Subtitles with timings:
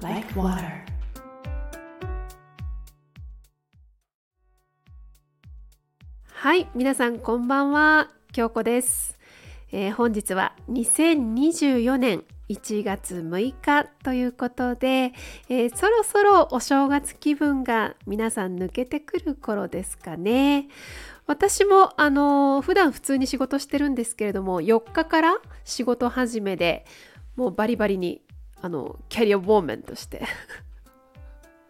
[0.00, 0.84] like water.
[6.32, 9.18] はい、皆さんこんばんは、京子です、
[9.72, 15.12] えー本日は2024年1月6日ということで、
[15.48, 20.68] えーそろそろお正月気分が皆さん抜けてくる頃ですかね。
[21.26, 26.86] 私もあのー普段普通に仕事してるんですけれども4日から仕事始めで
[27.34, 28.22] もうバリバリに
[28.60, 30.22] あのキャリアウォーメンとして。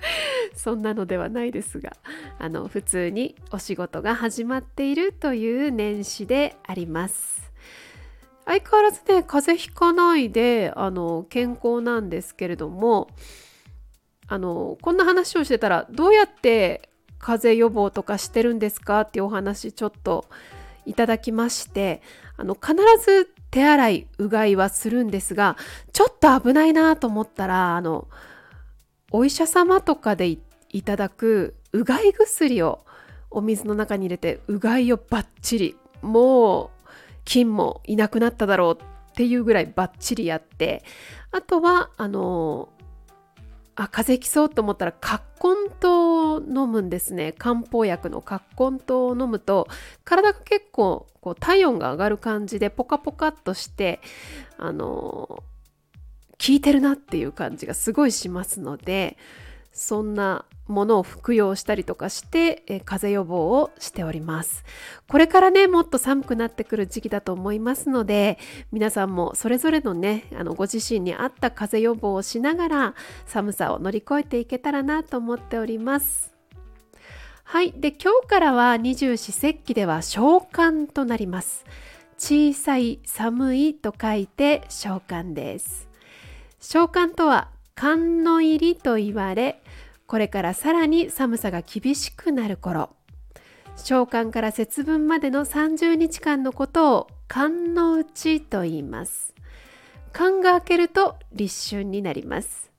[0.54, 1.96] そんなのではないですが
[2.38, 7.52] あの普通にお仕事が始まっているという年始であります。
[8.46, 13.08] 相変わらずね風邪ひかないであの健康なんですけれども
[14.26, 20.24] あのこんな話をしてたらどうやって風邪予防とかしてるんですかっていうお話ちょっと
[20.86, 22.02] いただきまして
[22.36, 25.56] あの必ず手洗いうがいはするんですが
[25.92, 28.08] ちょっと危ないなと思ったらあの
[29.10, 30.38] お医者様とかでい
[30.82, 32.84] ただくうがい薬を
[33.30, 36.70] お水の中に入れてうがいをバッチリもう
[37.24, 40.82] 菌もいなくなっただろうっていうぐらいバッチリやって
[41.30, 42.68] あとはあの
[43.76, 45.70] あ風邪きそうと思ったら葛根湯
[46.34, 47.32] を飲むんですね。
[47.32, 49.68] 漢方薬の葛根糖を飲むと
[50.04, 54.00] 体が結構こう体温が上がる感じでポカポカっとして
[54.56, 55.44] あの効
[56.48, 59.18] いてるなっていう感じがすごいしますので
[59.72, 64.64] そんなものを服用したりとかして、えー風邪予防をしております。
[65.08, 68.38] これからねもっと寒くなってくる時期だと思いますので
[68.72, 72.94] 皆さんもそれぞれのねあのご自身に合った風邪予防をしながら
[73.26, 76.34] 寒さを乗り越えていけたらなと思っております。
[77.44, 77.72] はい。
[77.72, 81.64] で今日からは二十四節気では小寒となります。
[82.16, 85.88] 小さい寒いと書いて小寒です。
[86.60, 89.59] 小寒とは寒の入りと言われ
[90.10, 92.90] これからさらに寒さが厳しくなる頃。
[93.76, 99.36] 小寒から節分までの30日間のことを寒の内と言います。
[100.12, 102.72] 寒が明けると立春になります。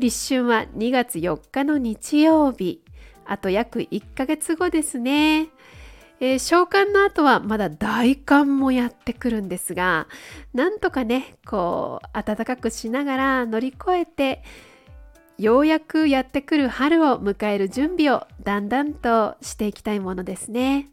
[0.00, 2.82] 立春は2月4日の日曜日。
[3.24, 5.50] あと約1ヶ月後ですね。
[6.18, 10.08] えー召喚の後はまだ大寒もやってくるんですが
[10.52, 14.42] なんとかねこう暖かくしながら乗り越えて
[15.38, 20.90] ようやくやってくる春を迎える準備をだんだんとしていきたいものですね。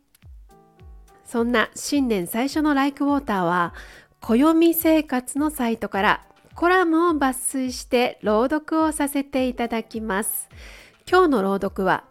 [1.25, 3.73] そんな新年最初の「ライクウォーターは
[4.19, 6.25] 暦生活のサイトから
[6.55, 10.49] コラムを抜粋して朗読をさせていただきます。
[11.09, 12.03] 今日の朗読は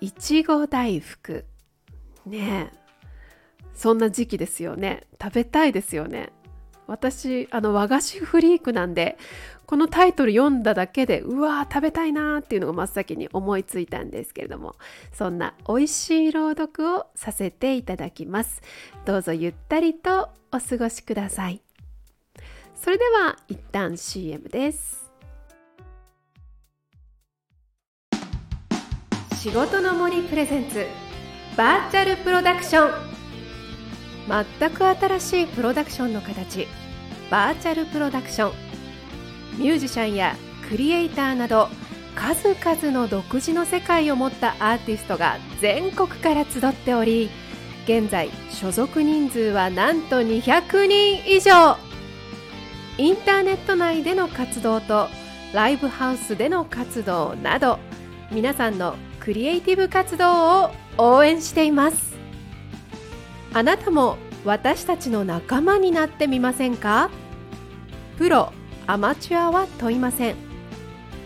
[0.00, 1.46] いちご大福。
[2.26, 2.78] ねえ。
[3.72, 5.06] そんな時期ですよね。
[5.22, 6.32] 食べたいですよね。
[6.86, 9.18] 私あの和菓子フリークなんで
[9.68, 14.76] このタイトル読んだだけでうわー食べたいなーっていうのが真っ先に思いついたんですけれども
[15.12, 18.62] そんな美味しい朗読をさせていただきます。
[19.04, 21.60] どうぞゆったりとお過ごしください。
[22.74, 25.12] それでは一旦 CM です。
[29.34, 30.86] 仕事の森プレゼンツ
[31.58, 32.90] バーチャルプロダクション。
[34.58, 36.66] 全く新しいプロダクションの形
[37.30, 38.67] バーチャルプロダクション。
[39.58, 40.36] ミュージシャンや
[40.68, 41.68] クリエイターなど
[42.14, 47.28] 数々の独自の世界を持ったアーティストが全国から集っており
[47.84, 51.76] 現在所属人数はなんと200人以上。
[52.98, 55.08] インターネット内での活動と
[55.52, 57.78] ライブハウスでの活動など
[58.30, 62.16] 皆さんのクリエイティブ活動を応援しています。
[63.54, 67.10] あなたも私たちの仲間になってみませんか？
[68.18, 68.52] プロ
[68.90, 70.36] アマチュアは問いません。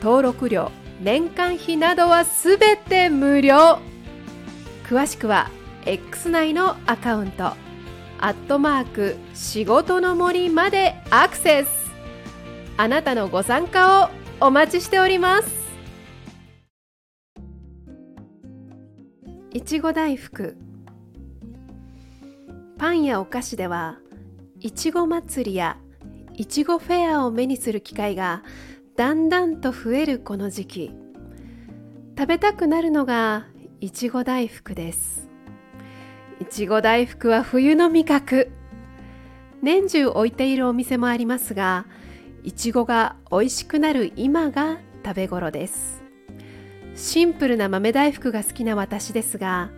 [0.03, 3.79] 登録料年間費などはすべて無料。
[4.83, 5.49] 詳しくは
[5.87, 7.45] X 内のアカウント。
[7.45, 11.93] アットマーク仕事の森までアクセス。
[12.79, 14.11] あなたのご参加
[14.41, 15.49] をお待ちしております。
[19.53, 20.57] いちご大福。
[22.77, 24.01] パンやお菓子では
[24.59, 25.79] いちご祭りや
[26.35, 28.43] いちごフェアを目にする機会が
[28.97, 30.91] だんだんと増えるこの時期。
[32.17, 33.47] 食べたくなるのが
[33.81, 35.29] いちご大福です。
[36.41, 38.51] いちご大福は冬の味覚。
[39.61, 41.87] 年中置いているお店もありますが
[42.43, 46.03] いちごが美味しくなる今が食べ頃です。
[46.95, 49.71] シンプルな豆大福が好きな私ですが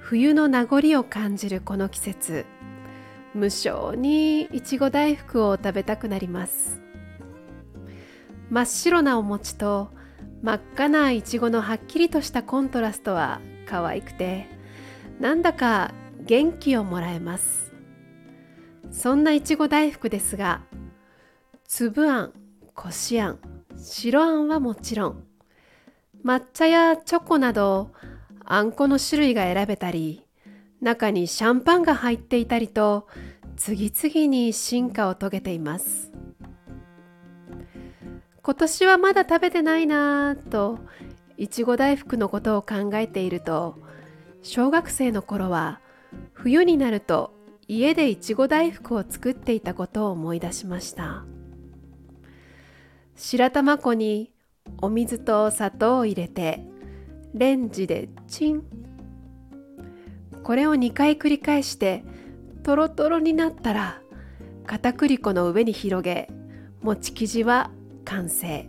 [0.00, 2.46] 冬の名残を感じるこの季節。
[3.34, 6.80] 無性にいちご大福を食べたくなります。
[8.50, 9.90] 真っ白なお餅と
[10.42, 14.48] 真っ赤ないちごのはっきりとしたコントラストは可愛くて
[15.20, 17.72] なんだか元気をもらえます。
[18.90, 20.62] そんないちご大福ですが
[21.64, 22.32] 粒あん
[22.74, 23.38] こしあん
[23.76, 25.24] 白あんはもちろん
[26.24, 27.92] 抹茶やチョコなど
[28.44, 30.26] あんこの種類が選べたり
[30.80, 33.06] 中にシャンパンが入っていたりと
[33.56, 36.10] 次々に進化を遂げています。
[38.42, 40.78] 今年はまだ食べてないなぁと
[41.36, 43.78] いちご大福のことを考えていると
[44.42, 45.80] 小学生の頃は
[46.32, 47.32] 冬になると
[47.68, 51.24] 家でいちご大福を作っていたことを思い出しました。
[53.14, 54.32] 白玉粉に
[54.80, 56.64] お水と砂糖を入れて
[57.34, 58.64] レンジでチン。
[60.42, 62.04] これを2回繰り返して
[62.62, 64.00] とろとろになったら
[64.66, 66.28] 片栗粉の上に広げ
[66.82, 67.70] 餅生地は
[68.04, 68.66] 完成。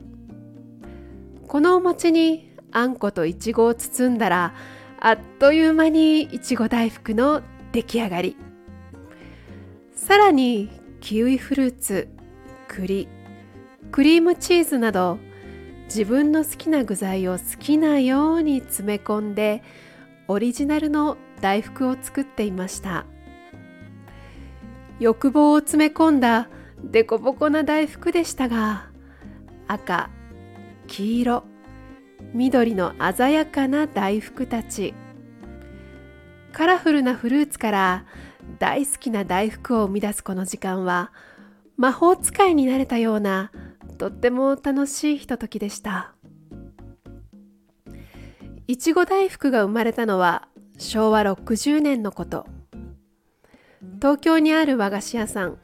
[1.48, 4.54] このお餅にあんこといちごを包んだら
[5.00, 7.42] あっという間にいちご大福の
[7.72, 8.38] 出来上がり。
[9.96, 10.70] さらに
[11.00, 12.10] キウイフルーツ
[12.68, 13.08] 栗
[13.92, 15.20] クリームチーズなど
[15.86, 19.62] 自分の好きな具材を好きなように詰め込んで
[20.28, 23.06] オリジナルの大福を作っていました。
[25.00, 26.48] 欲望を詰め込んだ
[26.84, 28.90] デコボコな大福でしたが
[29.68, 30.10] 赤
[30.88, 31.44] 黄色
[32.34, 34.94] 緑の鮮やかな大福たち。
[36.54, 38.06] カラフルなフルーツから
[38.60, 41.12] 大好きな大福を生み出すこの時間は
[41.78, 43.52] 魔法使いになれたような
[43.98, 46.14] とっても楽しいひとときでした。
[48.68, 50.48] いちご大福が生まれたのは
[50.82, 52.48] 昭和60年のこと。
[54.02, 55.60] 東京にある和菓子屋さん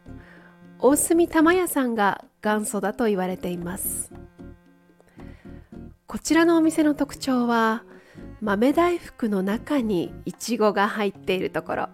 [0.78, 4.14] 大隅玉屋さんが元祖だと言われています。
[6.06, 7.84] こちらのお店の特徴は
[8.42, 11.90] 豆大福の中にいちごが入っているところ。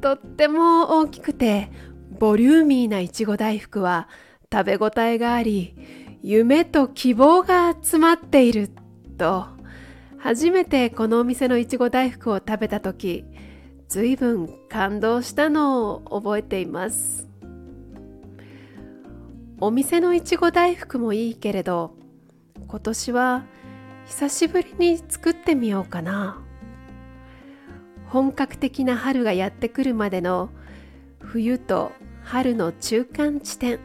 [0.00, 1.72] とっても大きくて
[2.20, 4.08] ボリューミーないちご大福は
[4.50, 5.74] 食べ応えがあり
[6.22, 8.70] 夢と希望が詰まっている
[9.18, 9.57] と。
[10.20, 13.24] 初めてこのお店のいちご大福を食べた時
[13.88, 17.28] ずいぶん感動したのを覚えています。
[19.60, 21.94] お店のいちご大福もいいけれど
[22.68, 23.44] 今年は
[24.06, 26.42] 久しぶりに作ってみようかな。
[28.08, 30.50] 本格的な春がやってくるまでの
[31.20, 31.92] 冬と
[32.24, 33.78] 春の中間地点。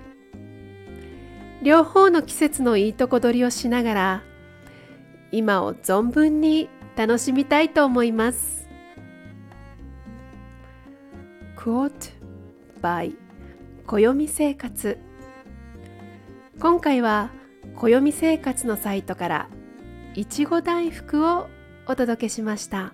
[1.61, 4.23] 両方の季節のいいとこ取りをしながら
[5.33, 8.69] 今を存分に楽しみたいと思います。
[11.57, 12.11] Quote
[12.81, 13.15] by
[13.87, 14.99] 暦生活
[16.59, 17.31] 今回は
[17.75, 19.49] 暦生活のサイトから
[20.13, 21.47] いちご大福を
[21.87, 22.93] お届けしました。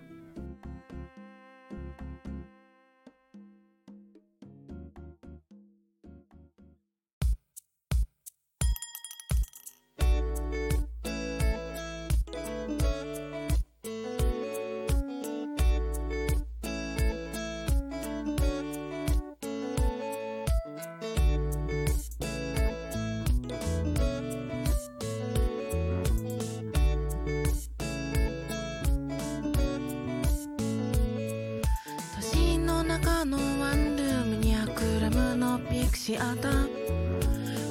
[36.19, 36.49] あった。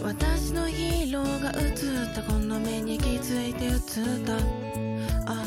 [0.02, 1.72] 私のヒーローが映
[2.10, 2.22] った。
[2.22, 3.80] この目に気づいて映っ
[4.24, 4.36] た。
[5.30, 5.44] あ。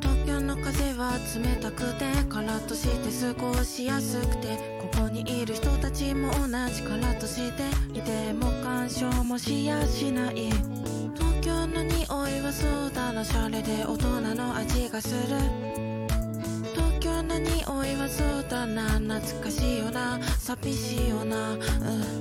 [0.00, 4.58] 東京の風は冷たくてカラッとして過ごしやすくて
[4.92, 7.62] ここにいる人たちも同じカラッとして
[7.98, 10.50] いても干渉もしやしない。
[11.14, 15.65] 東京の匂いはそうだなシャレで大人の味がする。
[18.08, 20.20] そうだな懐かしいよな。
[20.38, 21.52] 寂しいよな。
[21.52, 22.15] うん。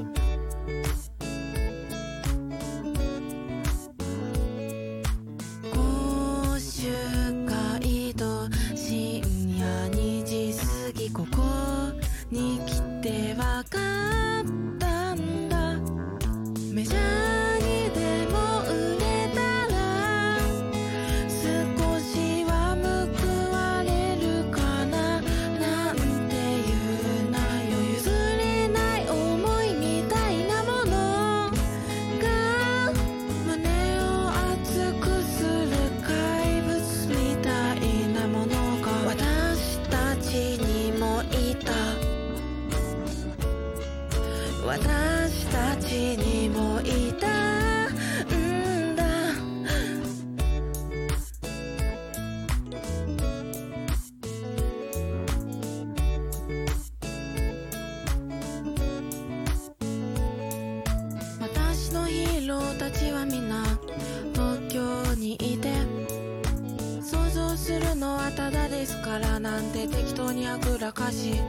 [70.57, 71.39] ぐらかし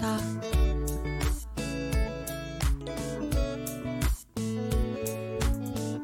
[0.00, 0.18] た。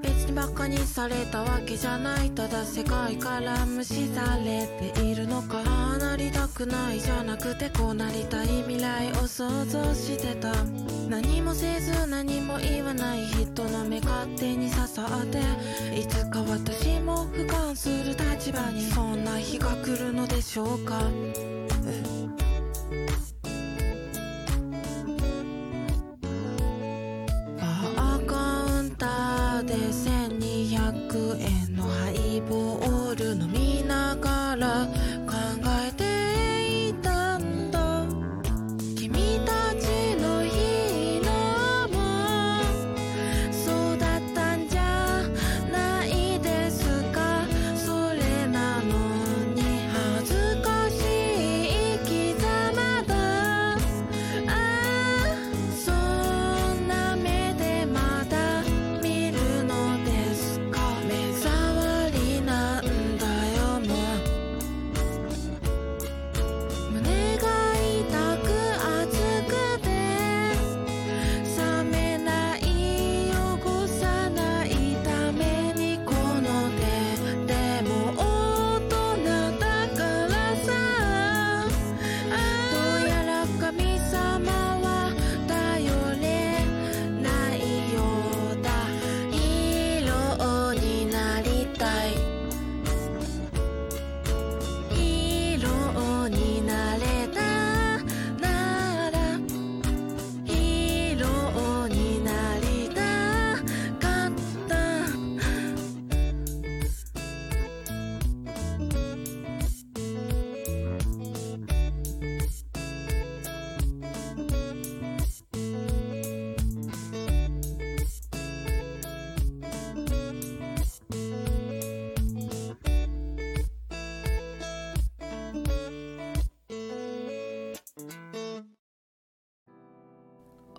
[0.03, 2.31] 別にバカにされたわけじゃない。
[2.31, 5.63] ただ世界から無視されているのか。
[5.99, 8.47] なりたくないじゃなくてこうなりたい。
[8.63, 10.53] 未来を想像してた。
[11.09, 15.41] 何もせず何も言わない人の目勝手に刺さって。
[15.99, 21.03] いつか私も俯瞰する立場にそんな日が来るのでしょうか。
[29.73, 30.12] there's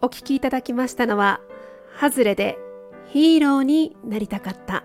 [0.03, 1.39] お聞きいただきましたのは
[1.95, 2.59] 「ハズレで
[3.05, 4.83] ヒーローになりたかった」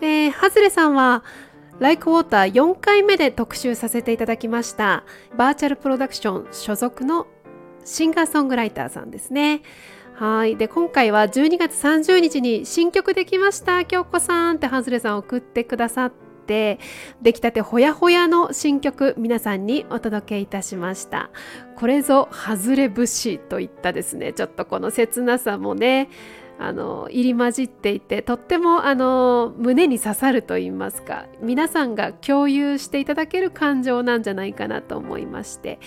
[0.00, 1.22] えー、ハズレさんは
[1.78, 5.04] 「ライクウォーター」4回目で特集させていただきました
[5.36, 7.26] バーチャルプロダクション所属の
[7.84, 9.60] シンガーソングライターさんですね。
[10.14, 16.33] はいで今回は12月30日に新曲できました京子さんってハズレさん送ってくださって
[17.22, 21.30] 出来たてほやほやの新曲皆さんにお届けいたしました
[21.76, 26.08] これぞ外れ節といったですねちょっとこの切なさもね
[26.58, 35.80] あの入り混じっていてとってもあの胸に刺さると言いますか皆さんが共有していただける感情なんじゃないかなと思いまして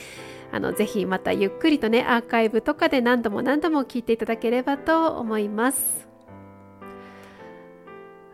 [0.52, 6.08] あのぜひまたゆっくりとねアーカイブとかで何度も何度も聞いていただければと思います。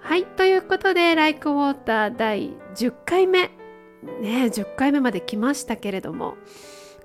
[0.03, 3.50] はいということで「Like Water」第10回目
[4.22, 6.36] ね10回目まで来ましたけれども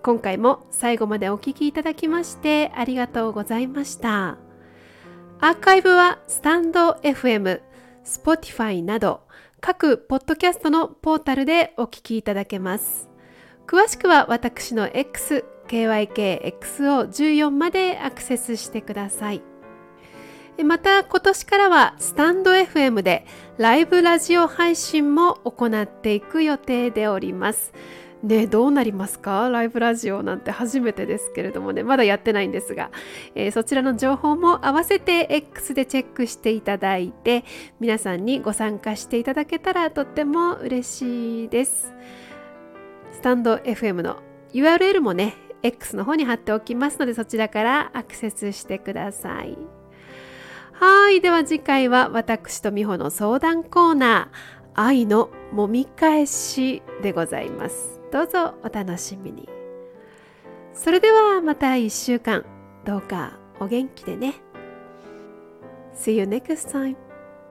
[0.02, 4.38] 今回も最後までお聴きいただきましてありがとうございました。
[5.40, 7.60] アーカイブはスタンド FM、
[8.04, 9.20] Spotify など
[9.60, 13.08] 各ポッドキャストのポータルでお聞きいただけます。
[13.68, 19.42] 詳しくは私の X、KYKXO14 までアクセスしてください。
[20.64, 23.24] また今年からはスタンド FM で
[23.58, 27.72] ライブラジオ配信も行っていく予定でおります。
[28.22, 29.48] ね、どうなりますか？
[29.48, 32.90] ライブラジオなんて初めてですけれどもね、まだやってないんですが、
[33.36, 37.44] えーそちらの情報も合わせて X でチェックしていただいて、
[37.78, 41.94] 皆さんにご参加していただけたらとっても嬉しいです。
[43.12, 44.16] スタンド FM の
[44.52, 49.56] URL もね、X の方に貼っておきますので、そちらからアクセスしてください。
[50.80, 51.20] はい。
[51.20, 58.00] では次回は私と美穂の相談コーナー、愛のもみ返しでございます。
[58.12, 59.48] どうぞお楽しみに。
[60.72, 62.44] それではまた1週間、
[62.84, 64.34] どうかお元気でね。
[65.94, 66.94] See you next time.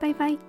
[0.00, 0.47] Bye bye.。